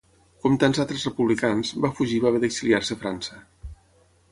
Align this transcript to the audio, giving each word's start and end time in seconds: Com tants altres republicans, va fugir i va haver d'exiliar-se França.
Com 0.45 0.53
tants 0.63 0.79
altres 0.83 1.05
republicans, 1.09 1.75
va 1.85 1.93
fugir 2.01 2.17
i 2.21 2.25
va 2.25 2.33
haver 2.33 2.43
d'exiliar-se 2.47 3.01
França. 3.05 3.41